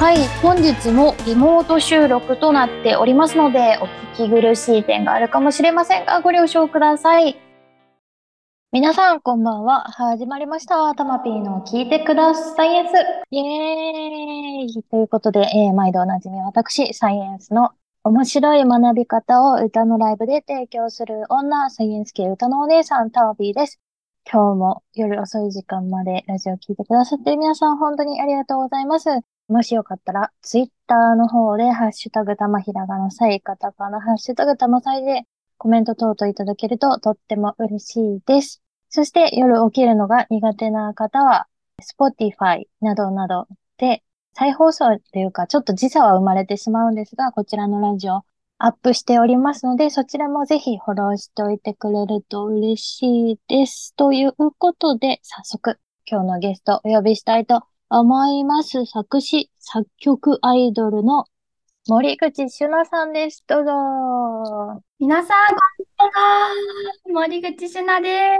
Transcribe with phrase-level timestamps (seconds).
[0.00, 3.84] はい、本日もリモート収録となっておりますので、お
[4.16, 7.36] 聞き苦しい点があるかもしれませんが、ご了承ください。
[8.72, 9.82] 皆さん、こんばんは。
[9.90, 10.94] 始まりました。
[10.94, 12.92] たまぴーの聞いてくださいエンス。
[13.30, 23.78] イエーイということで、えー毎度おなじみ私、サイエンスの面白い学び方を歌のライブで提供する女、サイエンス系歌のお姉さん、タワピーです。
[24.24, 29.10] 今日も夜遅い時間までラジオ聞いてくださってる皆さん、本当にありがとうございます。
[29.50, 35.22] もしよかったら、ツイッターの方で、ハッシュタグたまひらがなさい、カタカナ、ハッシュタグたまさいで、
[35.58, 38.62] コメント等々いただけるととっても嬉しいです。
[38.90, 41.48] そして夜起きるのが苦手な方は、
[41.82, 48.22] Spotify などなどで、再放送というか、ちょっと時差は生まれてしまうんですが、こちらのラジオ
[48.58, 53.96] アップしておりますので、そちらもぜひフォローしておいてくれると嬉しいです。
[53.96, 58.86] ということで、早速、今日のゲストお呼びしたいと思います。
[58.86, 61.24] 作詞、作曲アイドルの
[61.88, 63.42] 森口しゅなさんです。
[63.48, 64.80] どうぞ。
[65.00, 65.36] 皆さん、
[67.08, 67.42] こんにちは。
[67.42, 68.38] 森口しなで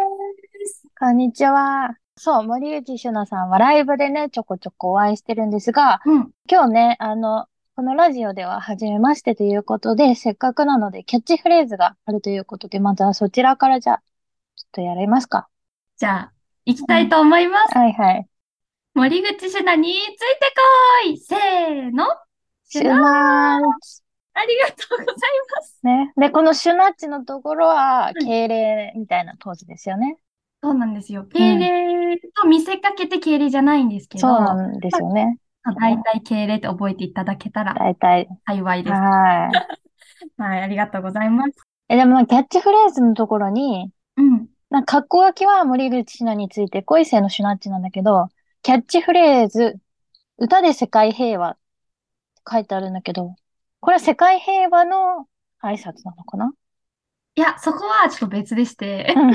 [0.67, 0.87] す。
[0.97, 1.97] こんにちは。
[2.17, 6.31] そう、森口しゅなさんはライブでね、ちょこちょこお会いしてるんですが、うん。
[6.49, 14.03] 今日ね、あの、このラジオでは初めましてということで、せっかくなのでキャッチフレーズがあるということで、まずはそちらからじゃあ、
[14.55, 15.49] ちょっとやりますか。
[15.97, 16.33] じゃあ、
[16.67, 17.77] 行きたいと思います。
[17.77, 18.30] はいはい。
[18.95, 20.53] 森口しなについて
[21.05, 22.07] こいせーの。
[22.65, 24.03] シュナーチ。
[24.35, 25.17] ありがとうござい
[25.57, 25.81] ます。
[25.83, 26.13] ね。
[26.17, 30.19] で、このシュナッチのところは、うん敬礼みたいなポーズですよね。
[30.63, 31.25] そうなんですよ。
[31.25, 35.39] 敬礼と見せかけて敬礼じゃないんですけど、そうなんですよね。
[35.81, 38.29] 大体敬礼って覚えていただけたら大体。
[38.47, 38.93] 幸いです。
[38.93, 39.81] はい。
[40.37, 41.53] はい、ありがとうございます。
[41.89, 44.49] え、でも、キャッチフレーズのところに、うん。
[44.69, 48.29] なんか、格好書きは森口シュナについて恋せのシュナッチなんだけど、
[48.63, 49.77] キャッチフレーズ、
[50.37, 51.61] 歌で世界平和って
[52.51, 53.35] 書いてあるんだけど、
[53.81, 55.27] これは世界平和の
[55.63, 56.53] 挨拶なのかな？
[57.37, 59.31] いや、そこはちょっと別でして、うん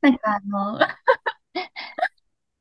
[0.00, 0.78] なんかあの、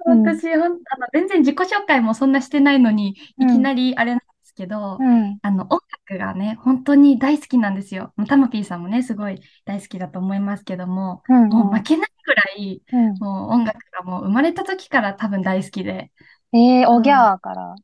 [0.06, 0.80] うん私、ほん、あの、
[1.14, 5.38] 全然自己紹介もそんなしてないのに、いきなりあれなんですけど、うん。
[5.42, 8.14] あの、音楽がね、本当に大好きなんですよ。
[8.28, 11.50] タマピーさんもね、すごい大好きだと思いますけども、うん。
[11.50, 13.14] もう負けないくらい、うん。
[13.20, 16.12] もう音楽がもう生まれた時から多分大好きで、
[16.54, 17.76] えー、おぎゃーから。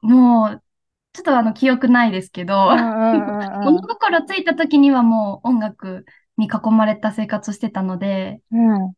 [0.00, 0.62] もう、
[1.12, 6.06] ちょっとあの、記憶ないですけど、うんうんうんうん 物心ついた時にはもう音楽
[6.36, 8.92] に囲まれた生活をしてたので、うん。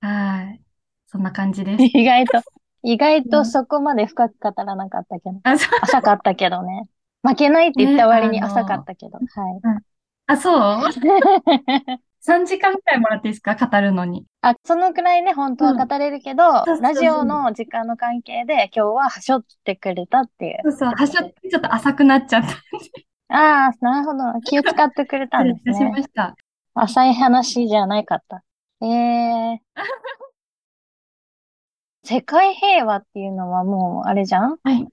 [0.00, 0.62] はい。
[1.06, 1.84] そんな感じです。
[1.84, 2.42] 意外と、
[2.82, 6.88] 意外うんとそこまで深く語らなかったけど、あ、そう、浅かったけどね。
[7.22, 9.18] 負けないって言った割に浅かったけど、
[10.26, 10.54] あ、そう？
[10.54, 12.00] はい。
[12.26, 13.54] ?3 時間くらいもらっていいですか？
[13.54, 14.24] 語るのに。
[14.42, 20.58] あ、そのくらいね、本当は語れるけど、そうそうそうラジオの時間の関係で今日ははしょってくれたっていう。
[20.64, 22.48] そうそう、はしょってちょっと浅くなっちゃった。
[23.28, 24.40] ああ、なるほど。
[24.42, 25.96] 気を使ってくれたんです失礼いたしね。
[26.00, 26.36] ました。
[26.74, 28.42] 浅い話じゃないかった。
[28.82, 29.62] ええ
[32.04, 34.56] 世界平和っていうのはもう、あれじゃん？
[34.62, 34.86] はい。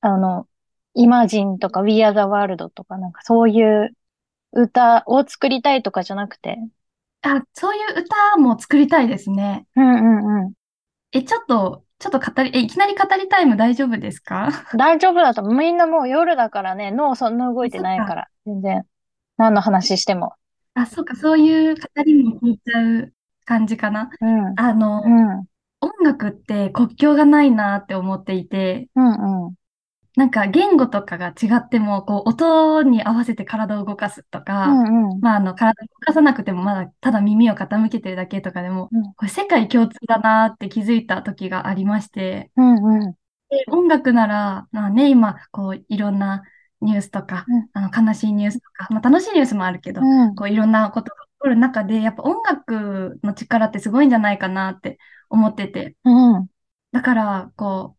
[0.00, 0.46] あの、
[0.94, 3.94] イマジンとか We Are the World とかなんかそういう
[4.52, 6.58] 歌を作りたいとかじゃなくて。
[7.22, 9.66] あ、そういう歌も作りたいですね。
[9.76, 10.52] うんうんうん。
[11.12, 14.50] え、ちょっと、ちょっと語り、え、いきなり語りタイム大丈夫ですか？
[14.76, 15.54] 大丈夫だと思う。
[15.54, 18.84] みんなもう夜だからね、脳そんな動いてないから、全然。
[19.36, 20.34] 何の話しても。
[20.74, 23.12] あ、そうか、そういう語りも聞いちゃう
[23.44, 24.10] 感じかな。
[24.20, 24.54] うん。
[24.56, 25.44] あの、うん。
[25.80, 29.54] 音楽って国境がないなって思っていて、うんうん。
[30.18, 35.20] なんか言語とかが違っても、こう、音に合わせて体を動かすとうか、んうん。
[35.20, 43.12] まあ、あの、体を動かさなくても、まだただ耳を傾けてるだけとかでも、うんこれ世界共通だなって気づいた時がありまして、うんうん。
[43.48, 46.42] で音楽なら、まあね、今、こう、いろんな
[46.80, 50.34] ニュースとか、うんあの、悲しいニュースとか、まあ、楽しいニュースもあるけど、うん。
[50.34, 54.98] こう、いろんなことが起こる中で、やっぱ音楽の力ってすごいんじゃないかなって
[55.30, 56.48] 思ってて、うん。
[56.90, 57.97] だから、こう、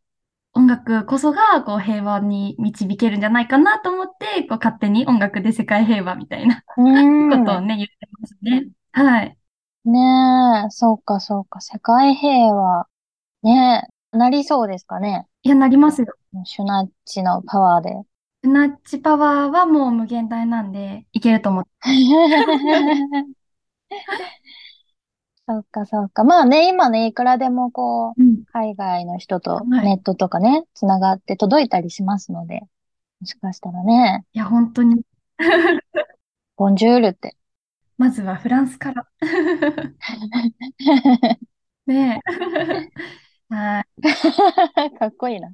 [0.53, 6.81] 音楽こそが、こう、平和に導けるんじゃないかなと思って、こう、勝手に音楽で世界平和みたいなう
[7.27, 7.29] ん。
[7.29, 8.67] ことをね、言ってますね。
[8.91, 9.37] はい。
[9.85, 11.61] ねえ、そうかそうか。
[11.61, 12.87] 世界平和。
[13.43, 15.25] ねえ、なりそうですかね？
[15.43, 16.07] いや、なりますよ。
[16.43, 17.93] シュナッチのパワーで。
[18.41, 21.69] ナッチパワーはもう無限大なんで、いけると思って。
[25.49, 26.23] そうかそうか。
[26.23, 28.43] まあね、今ね、いくらでもこう、うん。
[28.53, 32.61] 海外の人とはいネットとかね、つながって届いたりしますので、
[33.19, 35.01] もしかしたらね、いや、本当に。
[36.55, 37.35] ボンジュールって。
[37.97, 39.07] まずはフランスから。
[41.87, 42.93] ねえ。
[43.49, 43.83] は
[44.83, 44.97] い。
[44.99, 45.49] かっこいいな。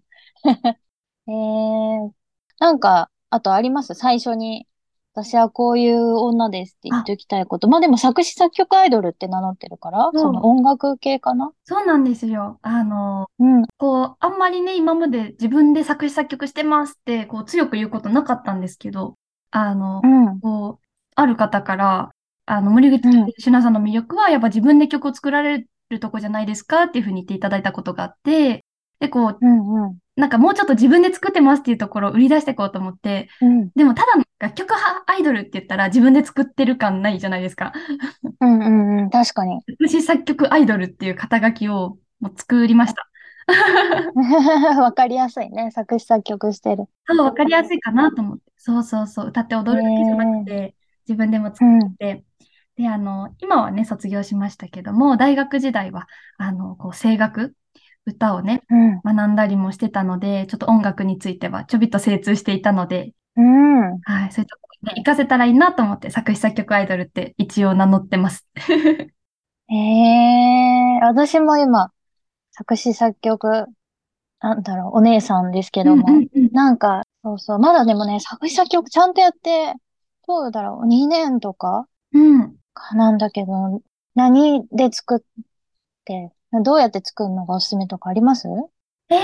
[1.28, 2.12] えー、
[2.60, 3.94] なんか、あとあります？
[3.94, 4.68] 最初に、
[5.16, 7.70] 私はこういう女ですって言っあ、ておきたいこと。
[7.70, 11.52] まあでも作詞作曲アイドルって名乗ってるから、その音楽系かな？
[11.64, 12.60] そうなんですよ。
[12.62, 19.16] あの、うん、こう、あんまりね、今まで自分で作詞作曲してますって、こう、強く言うことなかったんですけど、
[19.52, 20.86] あのう、ん、こう、
[21.16, 22.12] ある方から、
[22.46, 28.66] あの、森口うん、しなさんの魅力は、やっぱ自分で曲を作られるとこじゃないですかっていうふうに言っていただいたことがあって、
[29.00, 37.74] で、こう、うん、うん、なんかもうちょっと自分で作ってますっていうところを売り出していこうと思って、うん、でもただの楽曲派アイドルって言ったら自分で作ってる感ないじゃないですか。
[38.40, 39.62] うん、うん、うん、確かに。
[39.68, 43.10] 作詞作曲アイドルっていう肩書きをもう作りました。
[44.82, 45.72] わかりやすいね。
[45.72, 46.86] 作詞作曲してる。
[47.08, 48.44] そう、わかりやすいかなと思って。
[48.58, 49.28] そうそうそう。
[49.28, 50.76] 歌って踊るだけじゃなくて、
[51.08, 52.24] 自分でも作うん、って。
[52.76, 56.08] で、あの、今はね、卒業しましたけども、大学時代は、
[56.38, 57.56] あの、こう、声楽、
[58.06, 64.02] 歌をね、うん、学んだりもしてたので、ちょっと音楽についてはちょびっと精通していたので、うん。
[64.02, 68.48] はい、そういうところにね、活かせたらいいなと思って、作詞作曲アイドルって一応名乗ってます。
[69.70, 71.92] ええ私も今、
[72.52, 73.68] 作詞作曲、
[74.42, 76.50] なんだろう、お姉さんですけうんうども、んうん。
[76.54, 79.74] なんか、そうそう、まだでもね、作詞作曲ちゃんとやって、
[80.28, 82.58] どうだろう、2年とかうん。
[82.74, 83.82] かなんだけど、
[84.16, 85.44] 何で作っ
[86.06, 86.32] て、
[86.62, 88.48] どうやって作るのがおすすめとかあります？
[89.10, 89.16] え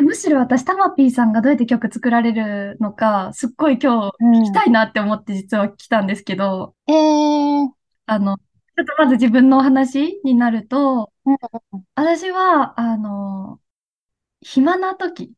[0.00, 4.42] ー、むしろ私、タマピーさんがどうやって曲作られるのか、すっごい今日うん。
[4.42, 11.36] 聞きたいなって思って実は来たんですけど、ええあの、ちょっとまず自分のお話になると、うん
[11.94, 13.60] 私は、あの、
[14.42, 15.32] 暇な時、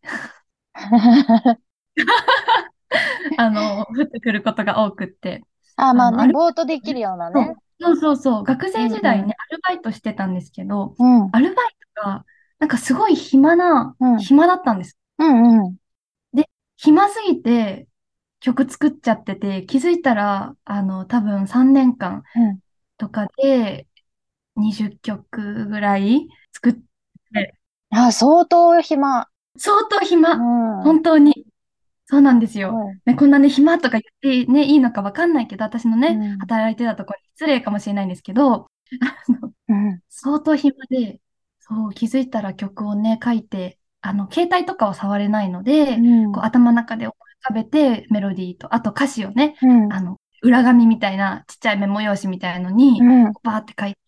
[3.39, 5.43] あの、降ってくることが多くって、
[5.77, 7.57] あ、まあね、ぼーっとできるようなね。
[7.81, 12.25] そうそうそう、学生時代ね、アルバイトしてたんですけど、うん、アルバイトが、
[12.59, 14.99] なんかすごい暇な、うん暇だったんです。
[15.19, 15.77] うん、うん。
[16.77, 17.89] 暇すぎて
[18.41, 22.61] 曲作っちゃってて、気づいたら、あの、多分3年間うん
[22.99, 23.87] とかで
[24.57, 27.59] 20曲ぐらい作って、
[27.91, 29.29] あ、相当暇。
[29.59, 30.83] 相当う暇、ん。
[30.83, 31.47] 本当に。
[32.09, 32.75] そうなんですよ。
[32.75, 38.67] はいね、こんなね、暇とか言ってね、いいのかわかんないけど、私のね、うん働いてたところに失礼かもしれないんですけど、あ
[39.33, 40.01] のうん。
[40.09, 41.21] 相当暇で、
[41.59, 49.93] そう、気づいたら曲をね、書いて、あの、携帯とかは触れないので、うんこう頭の中で思い浮かべて、メロディーと、あと歌詞をね、うん。
[49.93, 53.33] あの、裏紙みたいな、ちっちゃいメモ用紙みたいのに、うん。
[53.43, 53.99] バーって書いて、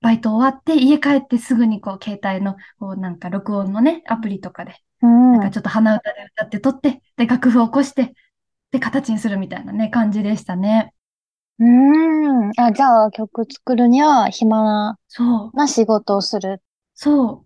[0.00, 5.32] バイト終わって、家帰ってすぐにこう、携帯の、こう、なんか録音のね、アプリとかで、うん。
[5.32, 8.14] なんかちょっと鼻歌で歌って撮って、で、楽譜を起こして、
[8.70, 10.94] で、形にするみたいなね、感じでしたね。
[11.58, 12.50] うん。
[12.56, 16.62] あ、じゃあ曲作るには暇な、そう、な仕事をする。
[16.94, 17.44] そ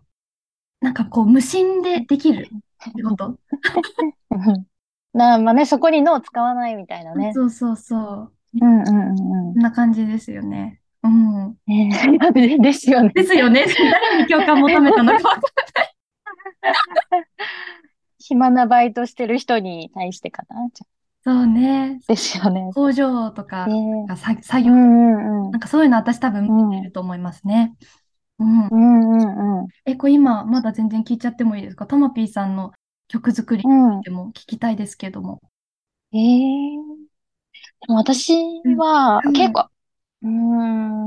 [0.80, 0.84] う。
[0.84, 2.48] なんかこう、無心でできる
[2.94, 3.38] 仕事。
[4.30, 4.66] うん
[5.16, 7.32] な、まあね、そこに脳使わないみたいなね。
[7.34, 8.32] そうそうそう。
[8.60, 9.16] うんうんうん
[9.54, 10.80] こんな感じですよね。
[11.02, 11.56] うん。
[12.32, 13.10] で ですよね。
[13.14, 13.64] ですよね。
[13.66, 15.42] 誰に共感求めたのかわかん
[18.18, 20.68] 暇なバイトしてる人に対してかな？
[20.74, 20.86] じゃ
[21.24, 21.98] そうね。
[22.08, 22.70] あですよね。
[22.74, 23.66] 工場とか
[24.16, 27.74] 作作業、うんうんうんなんかそういうの私多分見てると思いますね。
[28.38, 28.66] うん。
[28.68, 29.68] うんうんうん。
[29.85, 31.87] え、これ今まだ全然聞いちゃってもいいですか？
[31.87, 32.73] タマピーさんの
[33.08, 33.68] 曲作りう
[33.99, 34.00] ん。
[34.02, 35.40] でも聞きたいですけども。
[36.12, 36.76] ええ
[37.87, 38.32] でも私
[38.76, 39.68] はうん結構、
[40.23, 41.05] うーん、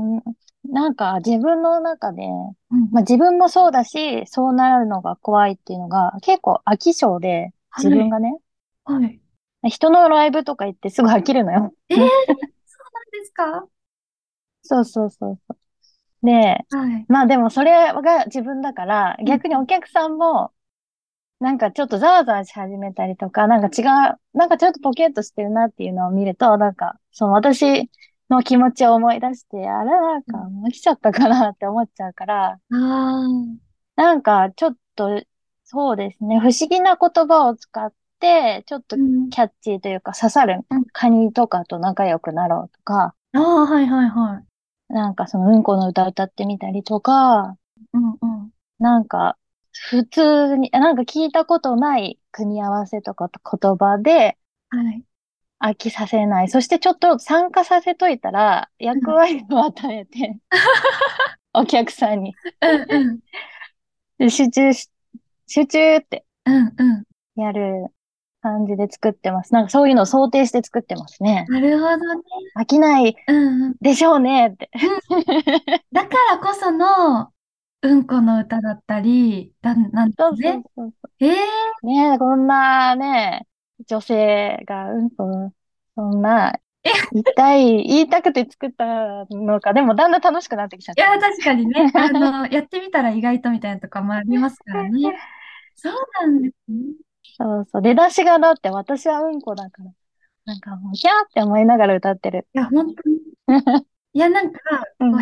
[0.70, 2.90] なんか自分の中で、うん。
[2.92, 8.36] まあ自分もそうだし、そうなるのが怖いっていうのが結構飽き性で、自分がね、
[8.84, 9.20] はい。
[9.68, 11.74] 人のライブとか行ってすぐ飽きるのよ。
[11.88, 12.44] えー、そうなんで
[13.24, 13.66] すか？
[14.62, 16.26] そうそうそうそう。
[16.26, 17.06] で、はい。
[17.08, 20.52] まあでもそれが自分だから、逆にお客さんも、
[21.40, 27.90] なんかちょっとざわざわし始めたりとか、なんか違う、なんかちょっとポケッとしてるなっていうのを見ると、なんか、その私
[28.30, 33.26] の気持ちを思い出して、あれなんかもう来ちゃったかなって思っちゃうから、ああ。
[33.96, 35.22] なんかちょっと、
[35.64, 39.30] そうですね、不思議な言葉を使って、ちょっとうん。
[39.30, 44.40] キャッチーというか刺さるうんカニとかと仲良くなろうとか、ああ、はいはいは
[44.90, 44.92] い。
[44.92, 47.56] なんかそのうんこの歌歌ってみたりとか、
[47.92, 48.50] うんうん。
[48.78, 49.36] なんか、
[49.90, 54.36] 普通に、なんか聞いたことない組み合わせとかと言葉で
[54.70, 55.04] はい。
[55.60, 56.48] 飽きさせない。
[56.48, 60.38] そしてちょっと参加させといたら、役割を与えて、
[61.52, 62.34] お客さんに。
[62.60, 63.20] うんうん。
[64.18, 64.90] で集中し、
[65.46, 67.00] 集中ってうんう
[67.38, 67.40] ん。
[67.40, 67.86] やる
[68.42, 69.52] 感じで作ってます。
[69.52, 71.46] なんかそういうのを想定して作ってますね。
[71.48, 72.22] なるほどね。
[72.58, 73.16] 飽きない。
[73.80, 74.70] でしょうねって。
[75.92, 77.32] だからこその、
[77.82, 80.52] うんこの歌だったり、だ、なんでそうすね。
[80.52, 81.36] そうそうそええ
[81.82, 81.86] う。
[81.86, 83.46] ねえ、こんなね、
[83.88, 85.52] 女性がうんこ、
[85.96, 86.52] そんな、
[87.12, 89.72] 言いたい、言いたくて作ったのか。
[89.74, 91.20] でもだんだん楽しくなってきちゃっいや、た。
[91.20, 95.18] 確かにね、あの、 やってみたら意外とみたいなとかもありますからね。
[95.76, 96.94] そうなんですね。
[97.38, 97.82] そうそう。
[97.82, 99.92] 出だしがだって私はうんこだから。
[100.44, 102.46] なんかもう、キャーって思いながら歌ってる。
[102.54, 103.18] いや、本当に。
[104.12, 104.60] いや、なんか、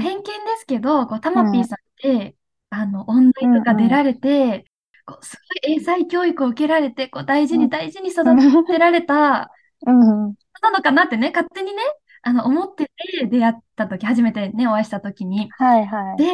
[0.00, 2.36] 偏見ですけど、こう、たうんまぴーさんって、
[2.70, 4.64] あの、音大とか出られて、
[5.08, 8.24] こう、 すごい英才教育を受けられて、こう、大事うんに大事に育
[8.66, 9.50] てられた
[9.86, 10.34] うんうん。
[10.60, 11.82] なのかなってね、勝手にね、
[12.22, 15.50] あの、思ってて出会った時、初めてね、お会いした時に。
[15.52, 16.16] はいはい。
[16.18, 16.32] で、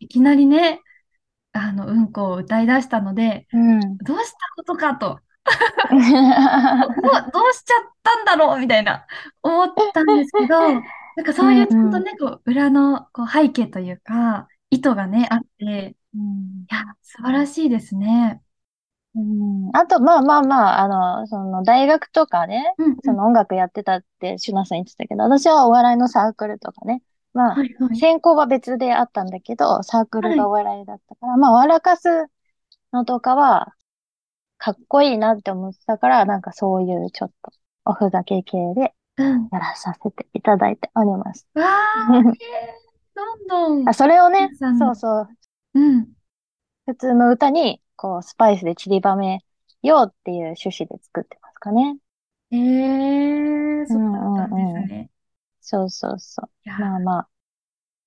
[0.00, 0.80] いきなりね、
[1.52, 3.96] あの、うんこを歌い出したので、うん。
[3.98, 5.20] どうしたことかと、
[5.90, 6.00] どう、
[7.32, 9.06] どうしちゃったんだろうみたいな、
[9.42, 10.78] 思ったんですけど、な
[11.22, 18.42] んかそういうちゃんとね、こう、裏のこう背景というか、意図がね、あって、うんいや、素晴らしいですね。
[19.14, 20.88] うんあと、まあまあまあ、あ
[21.22, 27.96] の、その、大学とかね、うん、その音楽やってたって、シュナさん言ってたけど、私はお笑いのサークルとかね、まあ、はいはい。
[27.96, 32.08] 専攻は別であったんだけど、サークルがお笑いだったから、まあ、笑かす
[32.92, 33.74] のとかは、
[34.58, 37.52] かっこいいなって思ってたから、なんかそういうちょっと、
[37.84, 39.48] おふざけ系でうん。
[39.50, 41.46] やらさせていただいております。
[41.54, 42.79] わー、え ー
[43.14, 43.88] どんどん。
[43.88, 45.28] あ、それをね、皆さんそうそう、
[45.74, 46.08] うん。
[46.86, 49.40] 普通の歌に、こう、スパイスで散りばめ
[49.82, 51.96] ようっていう趣旨で作ってますかね。
[52.52, 54.02] えー、そう
[54.36, 55.10] だったんうんうんうんですね。
[55.60, 56.68] そうそうそう。
[56.68, 57.28] まあまあ。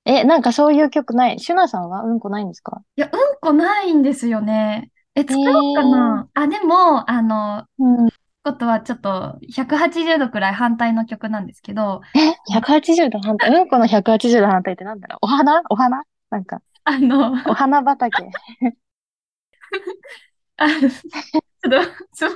[0.06, 1.40] え、なんかそういう曲ない？
[1.40, 2.04] シュナさんは？
[2.04, 2.82] うんこないんですか？
[2.98, 4.92] いや、うんこないんですよね。
[5.16, 6.28] え、作ろうかな。
[6.34, 8.10] あ、でも、あの、うん。
[8.44, 12.20] ことはちょっと180度くらい反対の曲なんですけど、え
[12.54, 13.50] ?180 度反対。
[13.52, 15.20] うんこの180度反対ってなんだろう？
[15.22, 15.62] お花？
[15.70, 16.04] お花？
[16.30, 18.12] なんか、あの、お花畑。
[20.58, 20.98] あちょっと、
[22.14, 22.34] すまん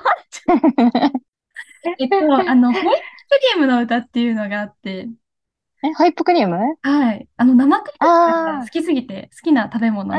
[2.00, 2.94] えっと、あの、ホイップク
[3.56, 5.10] リームの歌っていうのがあって、
[5.84, 6.58] え、ホイップクリーム？
[6.82, 7.28] はい。
[7.38, 10.14] あの、生クリームあが好きすぎて、好きな食べ物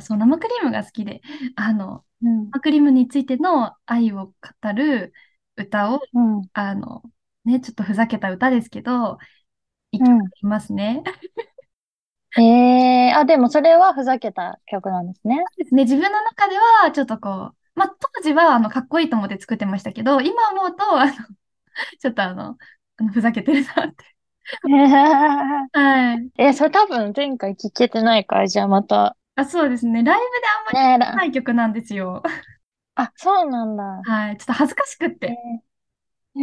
[0.00, 1.22] そう、生クリームが好きで、
[1.56, 2.50] あの、うん。
[2.52, 5.12] 生クリームについての愛を語る
[5.56, 6.42] 歌を、うん。
[6.52, 7.02] あの、
[7.44, 9.18] ね、ちょっとふざけた歌ですけど、
[9.92, 11.02] 一うん曲ありますね。
[12.36, 15.44] えー、あ、でもそれはふざけた曲なんですね。
[15.56, 21.12] ですね、自分の中では、ちょっとこう、まあ、当時は、あの、かっこいいと思って作ってましたけど、今思うと、あの、
[22.00, 22.58] ちょっとあの、
[22.98, 24.04] あのふざけてるなって。
[25.72, 26.30] はい。
[26.38, 29.16] え、それ多分前回聞けてないから、じゃあまた。
[29.36, 30.02] あ、そうですね。
[30.02, 32.22] ライブであんまりねえ、ない曲なんですよ。
[32.94, 33.82] あ、そうなんだ。
[34.04, 34.36] はい。
[34.36, 35.38] ちょっと恥ずかしくっえて。
[36.36, 36.40] ー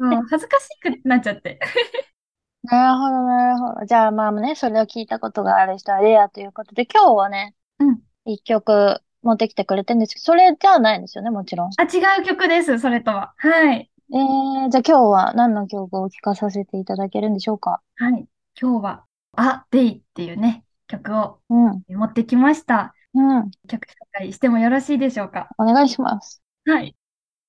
[0.00, 1.58] うん、恥ずかしくなっちゃって。
[2.64, 3.86] なるほど、なるほど。
[3.86, 8.00] じゃあまあね、それを聞いたことがある人はレアということで、今日はね、うん。
[8.24, 11.70] 一曲持ってきてくれてるんですけど、それじゃないんですよね、もちろん。
[11.76, 13.34] あ、違う曲です、それとは。
[13.36, 13.90] はい。
[14.12, 17.80] えー、じゃあ今日は何の曲を聴かさせていただけるんでしょうか？
[17.96, 18.26] はい。
[18.60, 19.04] 今日は、
[19.36, 22.94] あ、デイっていうね、曲をうん、持ってきました。
[23.14, 25.48] うん、曲紹介してもよろしいでしょうか？
[25.58, 26.42] お願いします。
[26.66, 26.96] はい。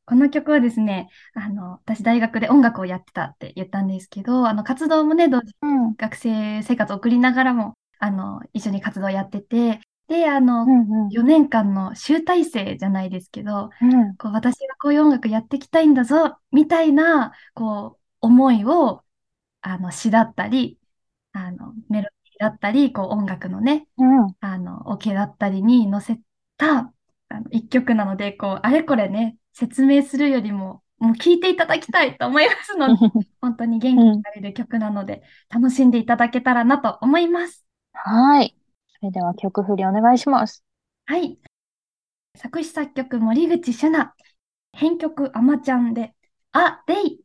[0.06, 19.04] この曲はですね、あの、私大学で音楽をやってたって言ったんですけど、あの、活動もね、同時にうん、学生生活を送りながらも、あの、一緒に活動をやってて、で、あのう、ん、うん、4年間の集大成じゃないですけど、うん、こう、私がこういう音楽やっていきたいんだぞ、みたいな、こう、思いを、
[19.62, 20.80] あの、詩だったり、
[21.34, 24.36] あの、メロだったり、こう、音楽のね、うん。
[24.40, 26.20] あの、オケだったりに載せ
[26.58, 26.92] た、
[27.30, 32.94] あの、一曲なので、こう、あれこれね、説明するよりも、もう聴いていただきたいと思いますので、
[33.42, 37.66] 本当に元気になれる曲なので、楽しんでいただけたらなと思います。
[37.94, 38.56] はい。
[39.00, 40.64] それでは曲振りお願いします。
[41.06, 41.38] はい。
[42.36, 44.12] 作詞作曲森口朱奈。
[44.74, 46.14] 編曲あまちゃんで、
[46.52, 47.22] あ、デイ。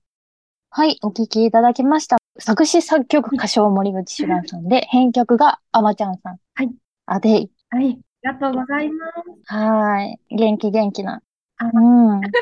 [0.71, 2.22] はい、お聴きいただきました。
[2.39, 6.39] 作詞作曲歌唱森口シュランさんで、編曲があまちゃんさん。
[6.55, 6.71] はい。
[7.07, 7.51] あでい。
[7.71, 8.01] はい。
[8.25, 9.55] ありがとうございます。
[9.55, 10.37] はーい。
[10.37, 11.23] 元気元気な。
[11.59, 12.21] あうん。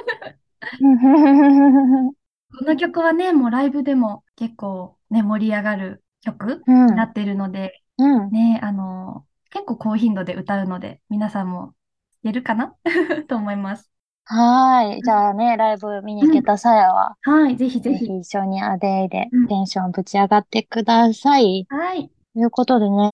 [2.59, 8.31] この曲はね、もうライブでも結構ね、盛り上がる曲うんになっているので、うん。
[8.31, 11.75] ね、あの、結構高頻度で歌うので、皆さんも
[12.23, 12.75] 出るかな？
[13.29, 13.90] と思います。
[14.33, 15.03] はーい。
[15.03, 17.99] じゃあね、ライブ見に行けた際は、はい、ぜひぜひ。
[18.01, 21.67] ぜひ一緒にアデイでうんテンションぶち上がってください。
[21.69, 22.09] はい。
[22.35, 23.11] ということでね、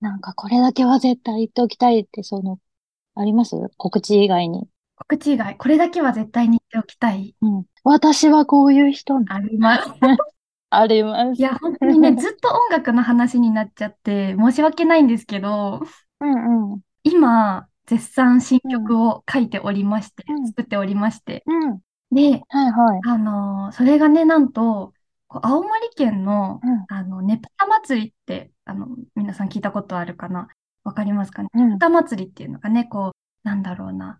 [0.00, 2.58] なんかこれだけは絶対言っておきたいって、その、
[3.14, 3.56] あります？
[3.76, 4.68] 告知以外に。
[4.96, 7.34] 告知以外、これだけは絶対に言っておきたい。
[7.40, 7.64] うん。
[7.84, 9.88] 私はこういう人なあります。
[10.70, 11.38] あります。
[11.38, 15.80] いや、本当にね、 ずっと音楽の話になっちゃって、申し訳ないんですけど、
[16.20, 16.80] うんうん。
[17.04, 20.46] 今、絶賛新曲を書いておりまして、うん。
[20.46, 21.80] 作っておりまして、うん。
[22.10, 23.00] で、はいはい。
[23.06, 24.94] あのーそれがね、なんと、
[25.28, 26.84] 青森県の、うん。
[26.88, 30.48] あの、ねぷた祭りって、あの、皆さん聞いたことあるかな？
[30.84, 31.48] わかりますかね？
[31.54, 31.68] うん。
[31.68, 34.18] ねぷた祭りっていうのがね、こう、なんだろうな、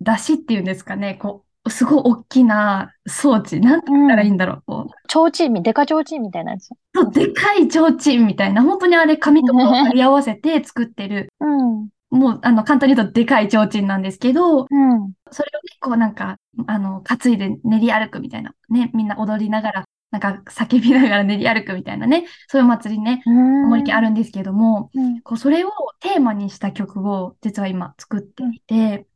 [0.00, 6.68] 出汁っていうんですかね、こう、すごい大きな装置、なんて言ったらいいんだろう、こう、ちょうちんみ、デカちょうちんみたいなやつ。
[6.94, 11.88] そうでかい提灯みたいな、本当にあれ紙とかを貼り合わせて作ってる、うん。
[12.10, 15.12] もう、あの、簡単に言うとでかい提灯なんですけど、うん。
[15.30, 23.64] それをね、こうなんか、あの、担いで練り歩くみたいな、ね、みんな踊りながら、なんか叫びながら練り歩くみたいなね、そういうお祭りね、うん。
[23.64, 25.20] 青森県あるんですけども、うん。
[25.22, 25.70] こうそれを
[26.00, 29.06] テーマにした曲を実は今作っていて、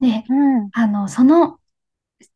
[0.00, 0.34] で、う
[0.64, 0.70] ん。
[0.72, 1.58] あの、その、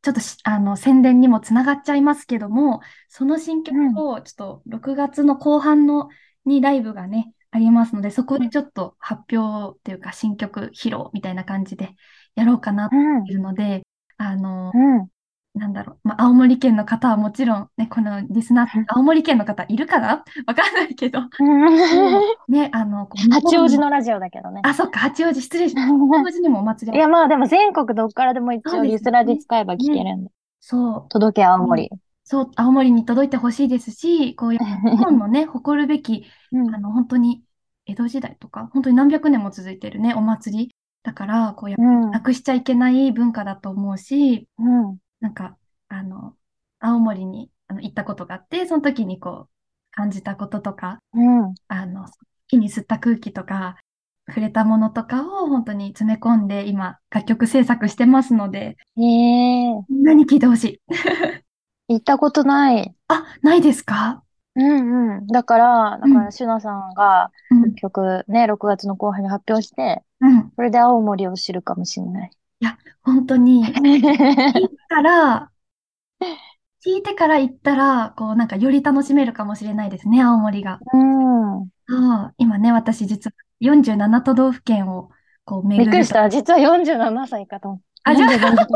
[0.03, 3.77] ちょっとしあの宣伝にもつながっちゃいますけども、その新曲
[4.09, 6.09] をちょっと6月の後半の
[6.45, 11.95] にライブがね、ありますので、そこでちょっと発表っていうか新曲披露みたいな感じで
[12.35, 13.83] やろうかなっているので、
[14.19, 15.09] あの、うん。
[15.55, 20.23] なんだろう、まあ、青森県の方はもちろんね、このリスナーうん、青森県の方いるかな？
[20.47, 22.21] わかんないけど、うん。
[22.49, 24.61] ね、あの、八王子のラジオだけどね。
[24.63, 25.95] あ、そっか、八王子、失礼しました。
[25.97, 26.99] 八王子にもお祭り。
[26.99, 30.31] いや、まあでも全国どっからでも一応リスラで使えば聞けるんで。
[30.61, 31.91] そう、届け青森。
[32.29, 37.45] そう、青森に届いてほしいですし、こういう日本のね、 誇るべき、うんあの、本当に
[37.87, 40.75] 江戸時代とか、本当に何百年も続いてるね、お祭り。
[41.05, 42.11] だから、こうやっぱうん。
[42.11, 44.99] なくしちゃいけない文化だと思うし、うん。
[45.21, 45.57] なんか、
[45.89, 46.35] あの、
[46.81, 49.49] 青森にあの行ったことがあって、その時にこう、
[49.93, 51.55] 感じたこととか、うん。
[51.69, 52.07] あの、
[52.49, 53.77] 木に吸った空気とか、
[54.27, 60.81] 触れたものとかを本当に詰め込んで、今、楽曲制作してますので、ええみんなに聴いてほしい。
[61.89, 62.95] 行ったことない。
[63.09, 64.23] あ、ないですか？
[64.55, 65.27] うんうん。
[65.27, 70.53] だから、だかうんら、シュナさんがうん、曲ね、6月の後半に発表して、うん。
[70.57, 72.31] それで青森を知るかもしれない。
[73.03, 75.51] 本当に、 聞いたら、
[76.85, 80.81] 聞いてから行ったら、こう、なんかより楽しめるかもしれないですね、青森が。
[80.93, 81.69] うん。
[81.89, 81.97] そ
[82.27, 85.11] う今ね、私実は47都道府県を
[85.45, 85.85] こうびっ。
[85.89, 86.29] くりした。
[86.29, 88.11] 実は47歳かと思った。
[88.11, 88.67] あ、じゃあ、47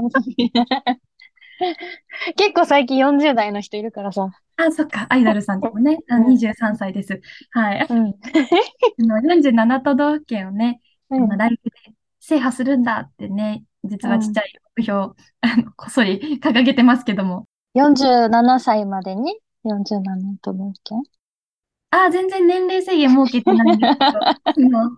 [2.37, 4.31] 結構最近40代の人いるからさ。
[4.57, 7.21] あ、そっか、アイドルさんでもね、あうん23歳です。
[7.51, 7.81] はい。
[7.81, 8.15] あうん。
[8.99, 14.99] の47都道府県をね、あうんのライブで制覇するんだってね、実はちっちゃい目標、
[15.41, 17.47] あの、こっそり掲げてますけども。
[17.75, 21.03] 47歳までに？47都道府県？
[21.91, 24.91] あ、全然年齢制限設けてないんですけど、 あの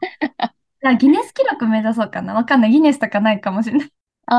[0.82, 2.34] じゃあギネス記録目指そうかな。
[2.34, 2.72] わかんない。
[2.72, 3.90] ギネスとかないかもしれない。
[4.26, 4.34] あ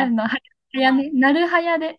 [0.00, 0.36] あ、あの、は
[0.80, 1.98] やね、なるはやで、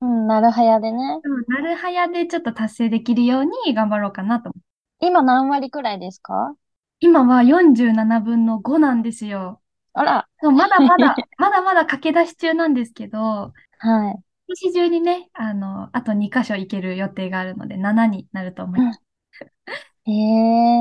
[0.00, 1.20] うん、なるはやでね。
[1.24, 4.60] うんなるはやでちょっと達成できるように頑張ろうかなと思。
[5.00, 6.56] 今何割くらいですか？
[7.00, 9.60] 今は47分の5なんですよ。
[9.92, 14.24] あら、そうまだまだ、 まだまだ駆け出し中なんですけど、はい。
[14.48, 19.02] 今年中にね、あの、あと2箇所行ける予定があるので、7になると思います。
[20.06, 20.10] え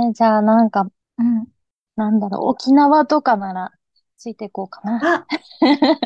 [0.10, 1.48] えじゃあなんか、うん。
[1.96, 3.72] なんだろう、沖縄とかなら
[4.24, 5.00] ついていこうかな。
[5.02, 5.26] あ、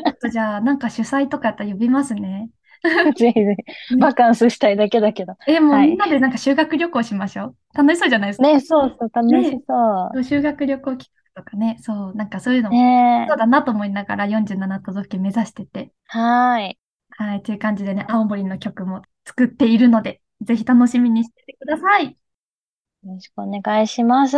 [0.02, 2.50] ちょっとじゃあ、なんか主催とかやったら呼びますね。
[3.16, 3.56] ぜひぜ
[3.88, 3.96] ひ。
[3.96, 5.34] バカンスしたいだけだけど。
[5.46, 7.56] え、もうはいみんなでなんか修学旅行しましょう。
[7.74, 8.48] 楽しそうじゃないですか。
[8.48, 12.74] ね、そうそう、楽しそそう修学旅行企画とかね、そう、なんかそういうのう。
[12.74, 16.78] もねそうだなと思いながら47都道府県目指してて、はーい。
[17.10, 22.16] はい、という感じでね、青森の曲も作っているので、ぜひ楽しみにしててください。
[23.04, 24.36] よろしくお願いします。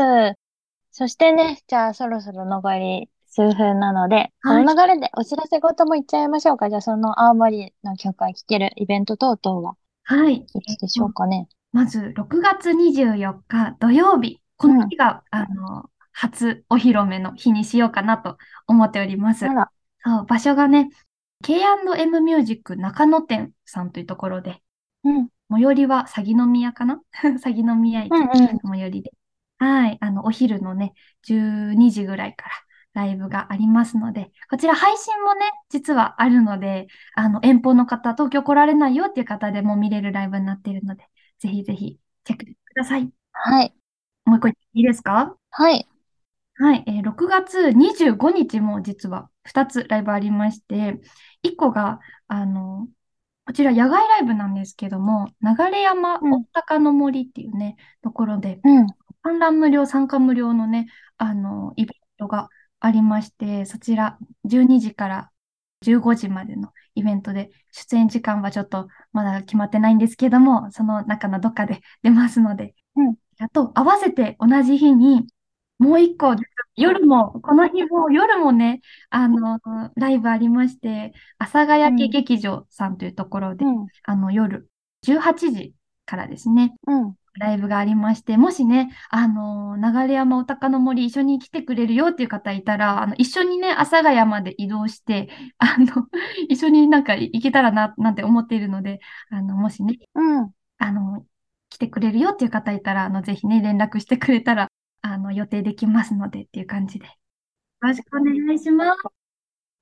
[0.92, 6.68] そしてね、じゃあそろそろ残り数分なので、はいこの流れでお知らせごとも言っちゃいましょうか。
[6.68, 10.38] じゃあその青森の曲が聴けるイベント等々ははい。
[10.38, 11.48] いつでしょうかね。
[11.72, 13.16] まず、6月24
[13.46, 20.88] 日土曜日、この日が、あの、初お披露目の日にしようかなと思っておりますそう、場所がね、
[21.44, 24.60] K&M ミュージック中野店さんというところで、
[25.04, 27.00] うん、最寄りは鷺宮かな？
[27.40, 28.58] 鷺宮駅うん、うん。
[28.68, 29.12] 最寄りで。
[29.58, 29.98] はい。
[30.00, 32.54] あの、お昼のね、12時ぐらいから
[32.92, 41.04] ライブがありますので、こちら配信もね、実はあるので、あの、遠方の方、東京来られないよっていう方でも見れるライブになっているので、
[41.38, 43.10] ぜひぜひチェックしてください。
[43.32, 43.74] はい、
[44.24, 45.36] もう一個いいですか？
[45.50, 45.86] はい。
[46.56, 51.00] はい、えー6月25日も実は2つライブありまして、
[51.42, 52.88] 1個が、あの、
[53.46, 56.34] こちら野外ライブなんですけども、流山うん。
[56.34, 58.86] おったかの森っていうね、ところで、うん、
[59.22, 62.48] 観覧無料、参加無料のね、あの、イベントが
[62.80, 65.30] ありまして、そちら12時から
[65.82, 75.26] 15時までのイイベントで、出演時間はちょっとまだ決まってないんですけども、その中のどっかで 出ますので、うんあと、合わせて同じ日に、
[75.78, 76.36] もう一個、
[76.76, 79.60] 夜も、この日も、夜もね、あの、
[79.96, 83.86] ライブありまして、阿佐ヶ谷家劇場さんというところで、うん。
[84.04, 84.68] あの、夜
[85.02, 87.14] 18時からですね、うん。
[87.38, 96.06] ライブがありまして、もしね、あのー流山お鷹の森一緒に来てくれるよっていう方いたら、あの、一緒にね、阿佐ヶ谷まで移動して、 あの、
[96.48, 100.50] 一緒になんか行けたらな、なんて思っているので、あの、もしね、うん。
[100.78, 101.26] あの、
[101.68, 104.68] 来てくれるよっていう方いたら、あの、ぜひね、連絡してくれたら、
[105.02, 107.06] あの、予定できますのでっていう感じで。
[107.06, 107.12] よ
[107.80, 109.20] ろしくお願いします。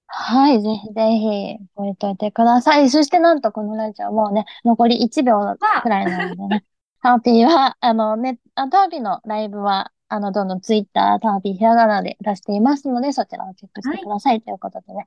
[0.07, 2.91] はい、ぜひぜひ、覚えておいてください。
[2.91, 6.65] そしてなんとこのラジオもうね、残り1秒くらいなのでね、
[7.03, 15.07] ターピーは、あのね、あターピーのライブは、あの、どんどんツイッター、ターピーひらがなで出していますので、そちらをチェックしてくださいということでね。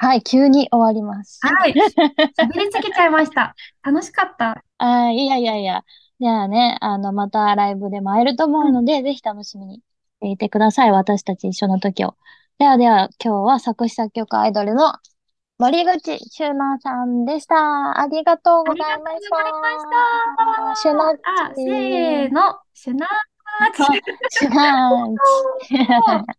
[0.00, 1.40] はい、急に終わります。
[1.42, 1.72] はい。
[1.72, 3.56] 喋りすぎちゃいました。
[3.82, 4.62] 楽しかった。
[4.78, 5.84] あーいやいやいや。
[6.20, 9.82] じゃあね、あの、またライブでも会えると思うので、ぜひ楽しみにし
[10.20, 10.92] ていてください。
[10.92, 12.14] 私たち一緒の時を。
[12.58, 14.92] ではでは、今日は作詞作曲アイドルの
[15.58, 18.00] 森口修奈さんでした。
[18.00, 19.36] ありがとうございました。
[20.70, 23.08] あシュナッチあ、せーの、シュナー
[23.72, 24.38] チ。
[24.38, 25.16] シュナッ
[25.60, 25.74] チ。